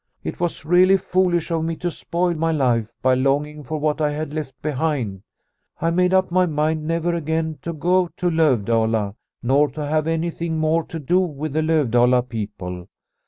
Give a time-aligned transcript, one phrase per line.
[0.23, 4.09] It was really foolish of me to spoil my life by longing for what I
[4.11, 5.21] had left behind.
[5.79, 10.57] I made up my mind never again to go to Lovdala, nor to have anything
[10.57, 12.87] more to do with the Lovdala people.